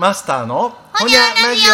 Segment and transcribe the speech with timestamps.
[0.00, 1.72] マスターのほにゃラジオ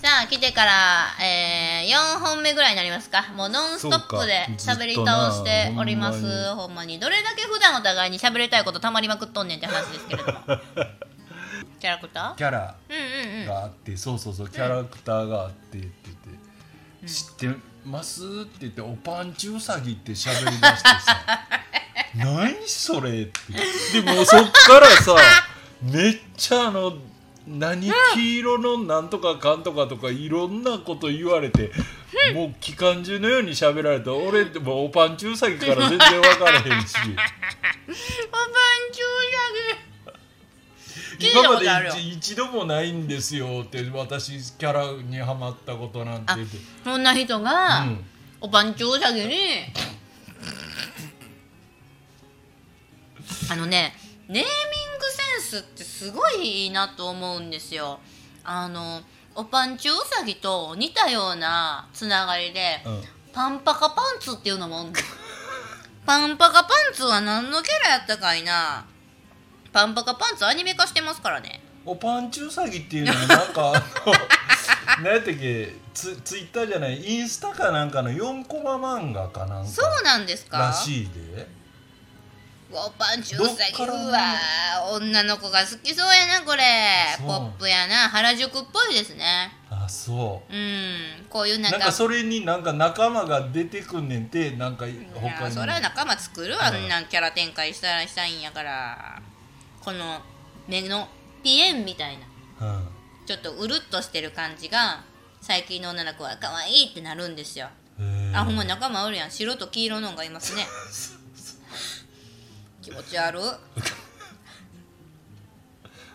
[0.00, 0.72] さあ来てから、
[1.20, 3.24] えー、4本目ぐらいになりますか。
[3.34, 6.54] もうノンストップで喋り倒しております。
[6.54, 7.00] ほんまに。
[7.00, 10.38] どれだけ普段お互いに喋りたいことたまりまくっとんねんって話ですけれども。
[11.80, 13.46] キャラクタキャラーうんうんうん。
[13.48, 14.48] があって、そうそうそう。
[14.48, 16.16] キャラクターがあってって言っ
[17.02, 18.22] て、知ってます？
[18.22, 21.40] って言っておパンチウサギって喋りだしてさ
[22.18, 23.32] 何それって。
[24.02, 25.16] でもそっからさ
[25.82, 26.96] めっちゃあの
[27.46, 31.70] 何黄色のなんとかかんとかとかいろんなこと言われて、
[32.34, 36.66] もう機関銃のように喋られた俺でもおパンチウサギから全然分からへんし。
[36.66, 36.82] おパン
[38.92, 39.04] チウ
[41.18, 46.32] 聞いた今まで一一度もないんですよって私キャラにはまったことなんて。
[46.84, 48.04] そんな人が、うん。
[48.40, 49.36] おパンチウサギに
[53.50, 53.94] あのね
[54.28, 54.46] ネーミング
[55.42, 57.98] センスってすごいいいなと思うんですよ。
[58.44, 59.00] あの
[59.34, 63.02] おパンチウサギと似たようなつながりで、うん。
[63.32, 64.86] パンパカパンツっていうのも
[66.04, 68.84] パンパカパンツは何のキャラやったかいな。
[69.72, 71.62] パンパカパンツアニメ化してますからね。
[71.84, 73.72] おパンチウサギっていうのはなんか
[75.02, 75.74] 何やったっけ？
[75.94, 77.02] ツツイッターじゃない？
[77.04, 79.70] インスタかなんかの4コマ漫画かなんか。
[79.70, 80.58] そうなんですか？
[80.58, 81.46] らしいで
[82.70, 84.20] おパンチウサギどっからうわ
[84.92, 86.62] 女の子が好きそうやなこれ。
[87.18, 88.08] ポップやな。
[88.10, 89.50] 原宿っぽいですね。
[89.70, 90.52] あそう。
[90.52, 91.26] うん。
[91.30, 91.78] こういうなんか。
[91.78, 95.28] なんかそれになんか仲間が出てくんねんてなんかい他に。
[95.28, 99.22] やそりゃ仲間作るわ、うんあんなんキャラ展開したらしたいんやから。
[99.80, 100.20] この
[100.66, 101.08] 目の
[101.42, 102.18] ピエンみたい
[102.60, 102.68] な。
[102.68, 102.88] うん。
[103.24, 105.04] ちょっとうるっとしてる感じが
[105.40, 107.68] 最近の女の子は可愛いってなるんですよ。
[108.34, 109.30] あほんま仲間おるやん。
[109.30, 110.66] 白と黄色のがいますね
[112.82, 113.42] 気持ち悪い。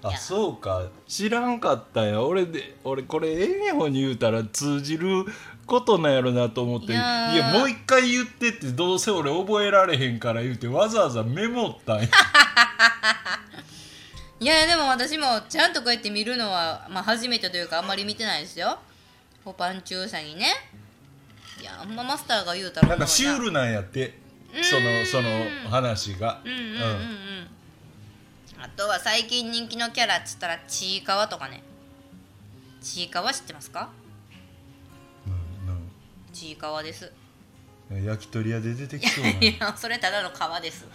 [0.04, 0.18] あや。
[0.18, 0.88] そうか。
[1.08, 2.22] 知らんかったんや。
[2.22, 5.26] 俺で俺これええ方に言うたら通じる
[5.66, 6.88] ことなんやろなと思って。
[6.88, 7.38] いいやー。
[7.38, 12.10] やもう一回言ってってどうせ俺覚えられへんから言うてわざわざメモったんや。
[14.40, 18.78] いやでも私もちゃんとこうやって見るのは、まあ、初めてというかあんまり見てないですよ。
[19.46, 20.54] ポパンチュウサギね。
[21.62, 24.23] いやあんまマスターが言うたらなんかシュールなんやって
[24.62, 26.42] そのその話が。
[26.44, 27.48] うんうんうんうん。
[28.60, 31.64] あとは最近人気のキャラっつったらちいかわとかね。
[32.82, 33.90] ちいかわ知ってますか？
[35.28, 35.90] うん
[36.34, 37.12] ちいかわです。
[37.92, 39.30] うん焼き鳥屋で出てきそうな。
[39.42, 40.86] いやそれただの皮です。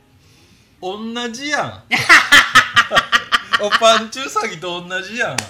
[0.80, 0.98] 同
[1.30, 1.84] じやん。
[3.62, 5.36] おパンチウサギと同じやん。
[5.36, 5.46] 同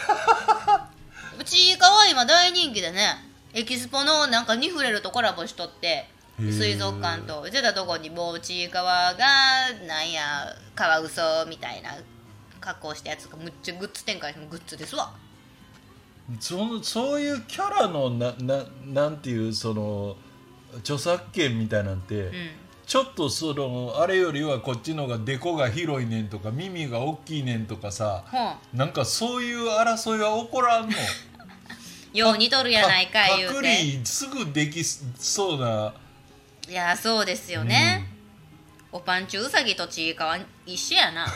[1.45, 6.07] ちいかわ今大人気でねエキスポのなんかニフレルとコラボしとって
[6.39, 7.49] 水族館と。
[7.51, 10.23] 出たとこにもうちいかわがなんや
[10.75, 11.91] カワウソみたいな
[12.61, 15.13] 格好したやつがむっちゃグッズ展開してグッズですわ。
[16.41, 20.17] そのそういうキャラのなななんていうその
[20.79, 22.33] 著作権みたいなんて、うん。
[22.85, 30.97] ちょっとそのあれよりはこっちの方がデコが広いねんとか耳が大きいねんとかさほんなんかそういう争いは起こらんの？
[32.13, 33.69] よう似とるやないか言パクうて。
[33.69, 35.95] リすぐできそうな。
[36.69, 38.07] いやそうですよね、
[38.93, 41.27] おパンチウサギとちいかわ一緒やな。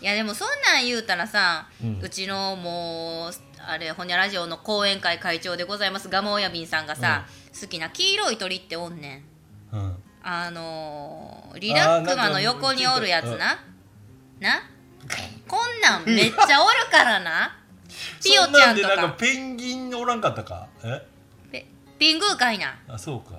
[0.00, 6.08] いやでもそんなん言うたらさ、ううんちのもうあれほにゃラジオの講演会会長でございます。
[6.08, 7.26] ガモ親瓶さんがさ、
[7.60, 9.24] 好きな黄色い鳥っておんね
[9.72, 9.76] ん。
[9.76, 10.02] うん。
[10.22, 13.58] あのーリラックマの横におるやつな。
[14.40, 14.62] な？
[15.48, 17.56] こんなんめっちゃおるからな
[18.22, 20.68] ピヨちゃんとそんなんでなんかかペンギンおらんかったか？
[20.84, 21.06] え？
[21.50, 21.66] ペ
[21.98, 22.78] ピングーかいな。
[22.88, 23.38] あそうか。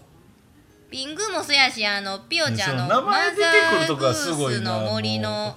[0.89, 3.41] ピングーもそやしあのピヨちゃんの名マザ前出て
[3.75, 5.55] くるとこはーグすごいなースの森もの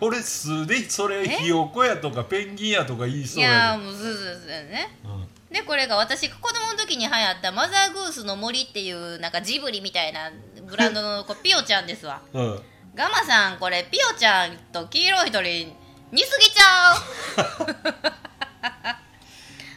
[0.00, 4.96] 俺素でそれひよこやとかペンギンやとか言いいそうややーもうずずずね。
[5.02, 5.26] で、うん。
[5.52, 10.30] でこれが私子供の時に流行ったマザーグースの森っていうなんかジブリみたいな
[10.68, 12.20] ブランドのこうピヨちゃんですわ。
[12.32, 12.60] うん。
[12.94, 15.72] ガマさんこれピヨちゃんと黄色い鳥
[16.12, 16.96] 似すぎちゃう。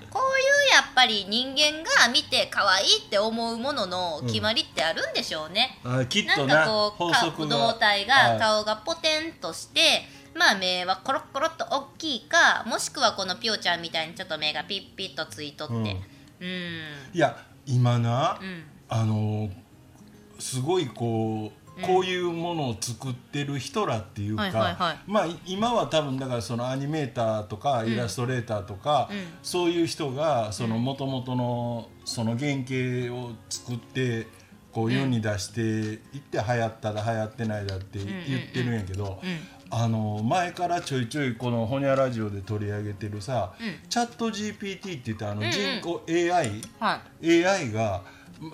[0.10, 8.40] こういうやっぱり人間が見て可愛いって思うものの決まりってあるんでしょうね、あきっなんとなかこう胴体がはい。
[8.40, 10.04] 顔がポテンとして
[10.36, 15.74] まあ目はコロッコロっと大きいかもしくはこのピヨちゃんみたいにちょっと目がピッピッとついとって。
[15.74, 15.88] うん。
[15.88, 15.96] うん。
[17.14, 17.36] いや
[17.66, 18.64] 今な、うん。
[18.90, 19.50] あの
[20.38, 29.18] すごいこうこういうものを作ってる人らっていうか、まあ今は多分だからそのアニメーターとかイラストレーターとか、うん。
[29.42, 34.28] そういう人がその元々のその原型を作って
[34.72, 39.40] こう世に出していって流行っただ流行ってないだって言ってるんやけど、うん。
[39.76, 43.90] あの前からちょいちょいこの「ほにゃラジオ」で取り上げてるさ、うん。
[43.90, 45.52] チャット GPT って言ってあのうんうん。
[45.52, 48.04] 人工 AI、は AI が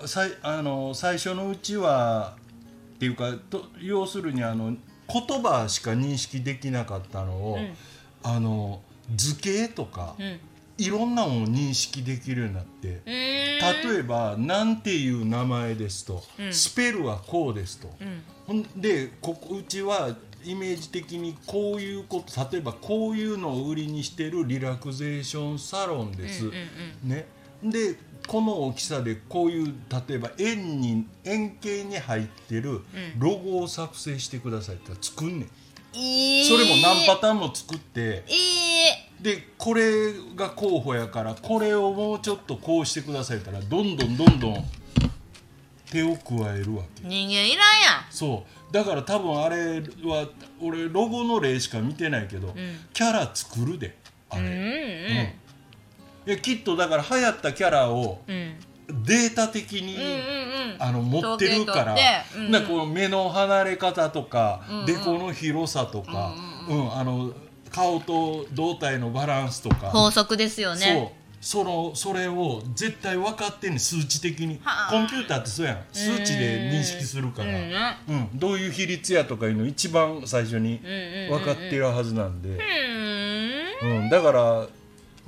[0.06, 2.36] さいあの最初のうちは
[3.00, 4.76] っていうかと要するにあの
[5.10, 7.74] 言葉しか認識できなかったのを、うん。
[8.22, 8.82] あの
[9.16, 10.40] 図形とか、いうん。
[10.76, 12.88] いろんなものを認識できるようになって。
[12.88, 13.86] うー。
[13.86, 16.52] ん例えば「なんていう名前です」と、うん。
[16.52, 18.22] スペルはこうです」と、うん。
[18.46, 20.14] ほんでここうちは
[20.44, 26.44] イメージ的にこういうこと例えばこういうのを売りにしてるリラクゼーションサロンです。
[26.44, 26.52] うん
[27.04, 27.08] うん。
[27.08, 27.26] ね、
[27.62, 29.74] でこの大きさでこういう
[30.08, 32.82] 例えば円に円形に入ってる
[33.18, 35.48] ロゴを作成してくださいって作んねん、
[36.44, 38.24] それも何パターンも作って。
[38.28, 39.22] いい。
[39.22, 44.64] でこれが候補やからこれをもうちょっとこうしてくださいったらどんどんどんどん
[45.90, 47.06] 手を加えるわけ。
[47.06, 48.72] 人間いらんやそう。
[48.72, 50.28] だから多分あれは
[50.62, 52.54] 俺ロゴの例しか見てないけど、ん。
[52.92, 53.96] キャラ作るで
[54.30, 54.52] あれ、んうん。
[54.52, 55.32] うん
[56.26, 58.54] いやきっとだから流行ったキャラをうん。
[59.04, 59.96] データ的に、
[60.78, 61.94] あの持ってるから、
[62.50, 64.86] なんかこの目の離れ方とか、うんうん。
[64.86, 66.34] デコの広さとか、
[66.68, 67.32] うんあの
[67.70, 71.12] 顔と胴体のバランスとか、法則ですよね。
[71.40, 71.64] そう。
[71.64, 74.60] そのそれを絶対分かってんねん数値的に。
[74.62, 74.90] はあ。
[74.90, 75.84] コンピューターってそうやん。
[75.92, 78.38] 数値で認識するから、うんうん。
[78.38, 80.80] どういう比率やとかいうの一番最初に
[81.30, 82.58] 分かってるはずなんで、
[83.82, 83.90] うん。
[83.90, 84.66] うん、だから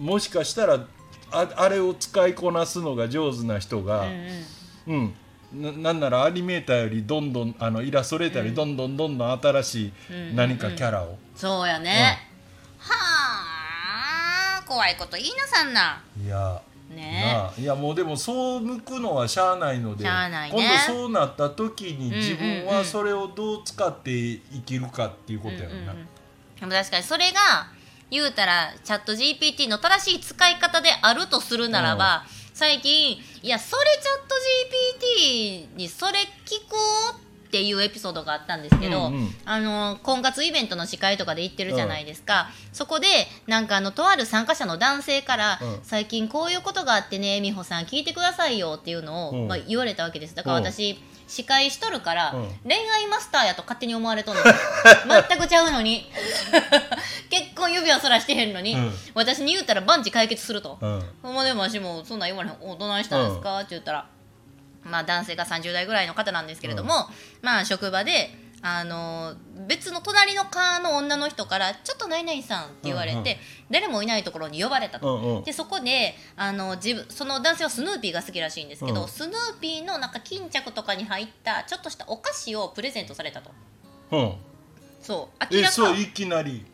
[0.03, 0.85] もしかしたら
[1.31, 4.07] ああれを使いこなすのが上手な人が、
[4.87, 5.15] うん
[5.55, 9.93] ななんならアニメーターよりどんどんあのイラストレーターよりどんどんどんどん新しい
[10.35, 12.19] 何かキャラを、そうやね。
[12.79, 12.95] は
[14.61, 16.03] あ怖いこと言いなさんな。
[16.25, 17.51] いやね。
[17.59, 20.11] いやもうでもそう向くのはしゃあないのでね。
[20.51, 26.07] 今度そうなった時にんうん自分はそれをどう使って生きるかっていうことやろな、うんうんうん。
[26.61, 27.69] でも確かにそれが
[28.13, 34.37] 言うたらチャット GPT の正しい使い方であるとするならば、最近いやそれチャット
[35.75, 36.77] GPT にそれ聞こ
[37.19, 39.29] うっていうエピソードがあったんですけど、うんうん。
[39.45, 43.07] あの婚活イベントの司会とかで行ってるじゃないですか、そこで
[43.47, 45.79] なんかあのとある参加者の男性から、うん。
[45.83, 49.49] 最近こういうことがあってね美穂さん聞いてくださいよっていうのを、うん。
[49.49, 50.35] まあ、言われたわけです。
[50.35, 50.65] だからうん。
[50.65, 52.49] 私、司会しとるから、うん。
[52.65, 54.43] 恋愛マスターやと勝手に思われとんの。
[55.29, 56.11] 全くちゃうのに。
[57.29, 58.93] 結婚指輪そらしてへんのに、うん。
[59.15, 61.03] 私に言うたら万事解決すると、うん。
[61.23, 64.09] ほんまでも私もそんなん言われへんおどないしたんですか、って言ったら。
[64.85, 67.09] まあ男性が30代ぐらいの方なんですけれども、
[67.41, 69.35] まあ職場であの
[69.69, 73.37] 別の隣の科の女の人から「ちょっと何々さん」って言われて、うんうん。
[73.71, 75.17] 誰もいないところに呼ばれたと。
[75.17, 75.45] うんうん。
[75.45, 79.09] でそこであの自分その男性はスヌーピーが好きらしいんですけど、うん。
[79.09, 83.51] スヌーピーのなんか巾着とかに入ったちょっとしたお菓子をプレゼントされたと。
[84.11, 84.35] うん。
[85.01, 85.69] そう明らか。
[85.69, 86.65] えそういきなり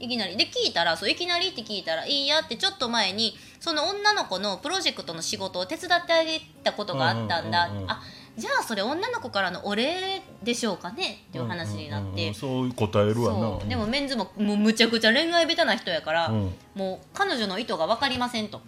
[0.00, 0.36] いきなり。
[0.36, 8.00] で聞いたらそういきなりって聞いたらいいやってちょっと前にその女の子のプロジェクトの仕事を手伝ってあげたことがあったんだ、あ
[8.36, 11.24] じゃあそれ女の子からのお礼でしょうかね？
[11.28, 13.64] っていう話になって、うんうんうんそう答えるわな。
[13.66, 16.54] でもメンズももうむちゃくちゃ恋愛下手な人やから、うん。
[16.76, 18.60] もう彼女の意図が分かりませんと。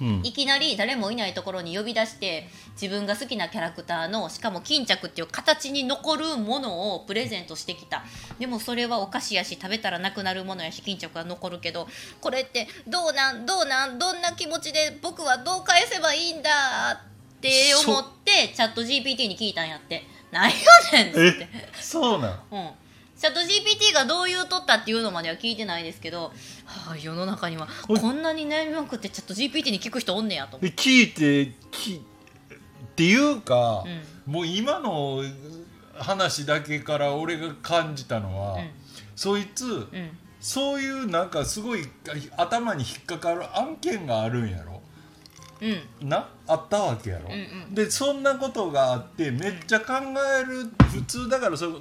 [0.00, 0.20] うん。
[0.24, 2.48] いきなり誰もいないところに呼び出して
[2.80, 8.04] 自分が好きなキャラクターのしかも巾着っていう形に残るものをプレゼントしてきた。
[8.38, 11.88] でもそれはお菓子やし食べたらなくなるものやし巾着が残るけど
[12.20, 20.04] これってどうなんどうなんどんな気持ちで僕はどう返せばいいんだって思ってチャット GPT に聞いたんやって。
[20.30, 20.56] なんや
[20.92, 21.48] ねんって。
[21.80, 22.40] そうなん？
[22.50, 22.70] うん
[23.18, 26.26] チャット GPT がどう言うとったっていうのまでは聞いてないですけど、
[26.64, 30.58] はあ、世の中にはこんなに悩みまくってチャット GPT に聞く人おんねやと。
[30.58, 32.00] 聞いてきっ
[32.94, 33.84] ていうか、
[34.26, 35.24] うもう今の
[35.94, 38.70] 話だけから俺が感じたのは、うん。
[39.16, 39.88] そいつ、うん。
[40.40, 41.88] そういうなんかすごい
[42.36, 44.80] 頭に引っかかる案件があるんやろ。
[45.60, 46.08] うん。
[46.08, 46.28] な？
[46.46, 47.36] あったわけやろ、うんう
[47.72, 47.74] ん。
[47.74, 49.94] でそんなことがあってめっちゃ考
[50.40, 51.80] える普通だからそれ考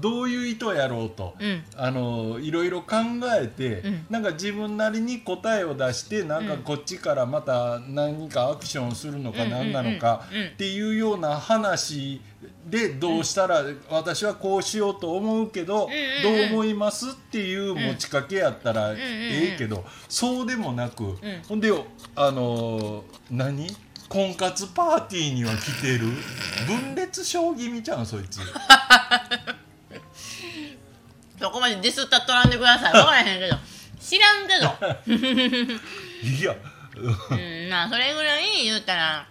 [0.00, 1.62] どういう意図やろうと、うん。
[1.76, 2.96] あのいろいろ考
[3.40, 4.06] えて、うん。
[4.10, 6.62] なんか自分なりに答えを出してなんかうん。
[6.62, 10.24] こっちからまた何かアクションするのか何なのか
[10.54, 12.20] っていうような話
[12.68, 15.88] でどうしたら私はこうしようと思うけど
[16.22, 21.16] どう思いますっていう持ちかけやったらええけどそうでもなく
[21.48, 21.70] ほんで
[22.16, 23.68] あの何？
[24.08, 26.06] 婚活パーティーには来てる？
[26.66, 28.40] 分裂将棋見ちゃうんそいつ。
[31.40, 32.92] そこまでディスったっとらんでください。
[32.92, 33.56] 分からへんけど。
[34.00, 34.72] 知らんけど。
[36.22, 36.54] いや。
[36.96, 39.26] うんまあそれぐらい言うたら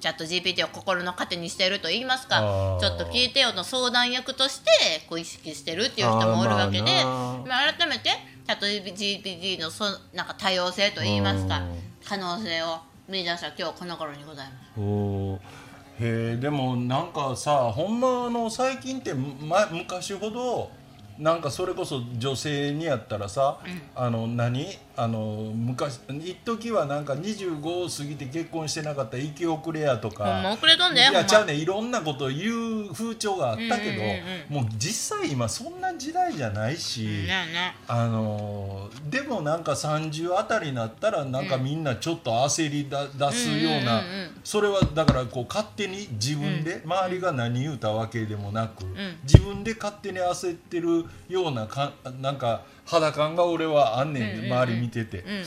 [0.00, 2.40] チャット GPT を心の糧にしてると言いますか。
[2.80, 8.10] ちょっと聞いてよの相談役としてこう意識してるっていう人もおるわけで、まあまあ、改めて
[8.46, 11.58] チャット GPT のそなんか多様性と言いますか。
[11.58, 11.82] うん。
[12.04, 14.80] 可能性を見出した今日この頃にございます。
[14.80, 15.38] おー。
[15.98, 20.70] へえでもなんかさほんまあの最近って、ま、昔ほど
[21.18, 23.58] なんかそれこそ女性にやったらさ、
[23.94, 24.66] あの何？
[24.98, 30.50] あの昔一時はなんか25を過ぎて結婚してなかった生き遅れやとか。
[30.52, 44.40] 遅れとんでいやちゃうねいろんなことを言う風潮があったけど、うんうんもう実際今そんな時代じゃないし、ねあのーでもなんか30あたりになったらなんかみんなちょっと焦りだ出すような、うんうんうんうん。
[44.44, 48.94] それはだからこう勝手に自分で、周りが何言うたわけでもなく、ん。
[49.24, 54.52] 自分で勝手に焦ってるようなかなんか肌感が俺はあんねん,、うんうんうん。
[54.52, 55.18] 周り見てて。
[55.18, 55.44] うんうんうん。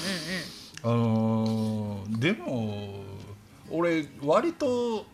[0.81, 2.99] あのーでも
[3.71, 5.05] 俺割と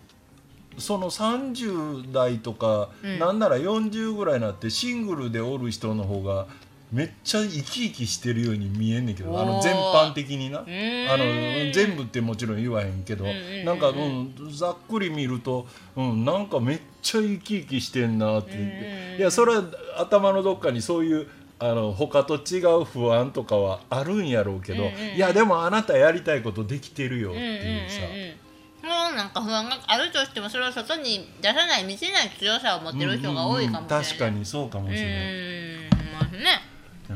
[0.78, 3.20] その30代とか、うん。
[3.20, 6.48] なんなら40ぐらいになってシングルでおる人の方が
[6.92, 10.60] めっちゃ生き生きしてるように見えんねんけどあの全般的にな。
[10.60, 19.64] あの全部ってもちろん言わへんけど、んうんうんなんか、うん、ざっくり見ると、うん、なんかめっちゃ生き生きしてんなって言って、いやそれは
[19.98, 25.16] 頭のどっかにそういうあの他と違う不安とかはあるんやろうけど、うんうんうん。
[25.16, 28.36] いやでもあなたやりたいことできてるよっていうさ、うんうんうんうん。
[28.86, 34.06] もうなんか不安があるとしてもそれを外に出さない見せない強さを持ってる人が多いかもしれない、うんうんうん。
[34.06, 36.62] 確かにそうかもしれない、うーんまですね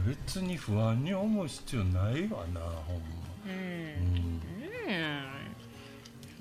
[0.07, 3.03] 別に不安に思う必要ないわなほんま、
[3.45, 3.51] うん。
[3.51, 5.18] うん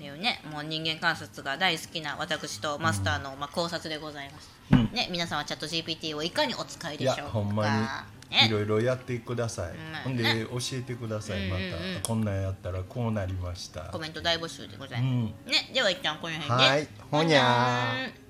[0.03, 4.91] いうねもう人間観察が大好きな私とマスターの、まあ、考察でございます、うん。
[4.93, 7.23] ね皆さんはチャット GPT をいかにお使いでしょうか。
[7.31, 11.95] ほんまにいねろいろやってください、まあほんでね教えてくださいまた、うんうん。
[11.95, 13.81] うんこんなんやったらこうなりました。
[13.85, 15.25] コメント大募集でございます、うん。
[15.25, 16.69] ねでは一旦この辺で。
[16.69, 16.87] はい。
[17.09, 18.05] ほにゃー。
[18.07, 18.28] ー